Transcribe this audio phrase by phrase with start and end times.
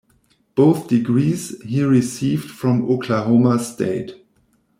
[0.55, 4.15] Both degrees he received from Oklahoma State.